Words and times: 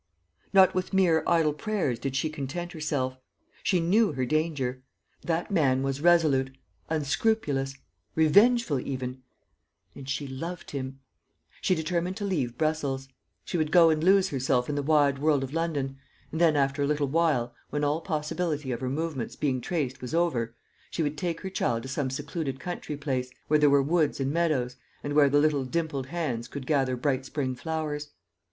Not 0.51 0.73
with 0.73 0.93
mere 0.95 1.21
idle 1.27 1.53
prayers 1.53 1.99
did 1.99 2.15
she 2.15 2.27
content 2.31 2.71
herself. 2.71 3.17
She 3.61 3.79
knew 3.79 4.13
her 4.13 4.25
danger; 4.25 4.81
that 5.21 5.51
man 5.51 5.83
was 5.83 6.01
resolute, 6.01 6.57
unscrupulous, 6.89 7.75
revengeful 8.15 8.79
even: 8.79 9.21
and 9.93 10.09
she 10.09 10.25
loved 10.25 10.71
him. 10.71 11.01
She 11.61 11.75
determined 11.75 12.17
to 12.17 12.25
leave 12.25 12.57
Brussels. 12.57 13.09
She 13.45 13.57
would 13.59 13.71
go 13.71 13.91
and 13.91 14.03
lose 14.03 14.29
herself 14.29 14.67
in 14.67 14.73
the 14.73 14.81
wide 14.81 15.19
world 15.19 15.43
of 15.43 15.53
London; 15.53 15.99
and 16.31 16.41
then, 16.41 16.55
after 16.55 16.81
a 16.81 16.87
little 16.87 17.07
while, 17.07 17.53
when 17.69 17.83
all 17.83 18.01
possibility 18.01 18.71
of 18.71 18.81
her 18.81 18.89
movements 18.89 19.35
being 19.35 19.61
traced 19.61 20.01
was 20.01 20.15
over, 20.15 20.55
she 20.89 21.03
would 21.03 21.15
take 21.15 21.41
her 21.41 21.49
child 21.51 21.83
to 21.83 21.87
some 21.87 22.09
secluded 22.09 22.59
country 22.59 22.97
place, 22.97 23.29
where 23.47 23.59
there 23.59 23.69
were 23.69 23.83
woods 23.83 24.19
and 24.19 24.31
meadows, 24.31 24.77
and 25.03 25.13
where 25.13 25.29
the 25.29 25.37
little 25.39 25.63
dimpled 25.63 26.07
hands 26.07 26.47
could 26.47 26.65
gather 26.65 26.95
bright 26.95 27.23
spring 27.23 27.53
flowers. 27.53 28.09